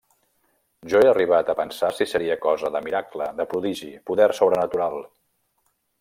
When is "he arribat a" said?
1.01-1.55